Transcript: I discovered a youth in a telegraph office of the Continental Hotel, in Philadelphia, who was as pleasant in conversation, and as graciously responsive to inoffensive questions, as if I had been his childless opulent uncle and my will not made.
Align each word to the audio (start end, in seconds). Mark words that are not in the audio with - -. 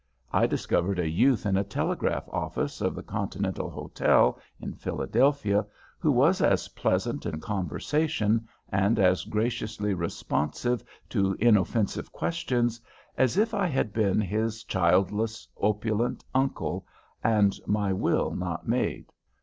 I 0.33 0.47
discovered 0.47 0.97
a 0.97 1.07
youth 1.07 1.45
in 1.45 1.57
a 1.57 1.63
telegraph 1.63 2.27
office 2.29 2.81
of 2.81 2.95
the 2.95 3.03
Continental 3.03 3.69
Hotel, 3.69 4.39
in 4.59 4.73
Philadelphia, 4.73 5.63
who 5.99 6.11
was 6.11 6.41
as 6.41 6.69
pleasant 6.69 7.27
in 7.27 7.39
conversation, 7.39 8.47
and 8.69 8.97
as 8.97 9.25
graciously 9.25 9.93
responsive 9.93 10.83
to 11.09 11.37
inoffensive 11.39 12.11
questions, 12.11 12.81
as 13.15 13.37
if 13.37 13.53
I 13.53 13.67
had 13.67 13.93
been 13.93 14.19
his 14.19 14.63
childless 14.63 15.47
opulent 15.61 16.25
uncle 16.33 16.87
and 17.23 17.53
my 17.67 17.93
will 17.93 18.31
not 18.33 18.67
made. 18.67 19.11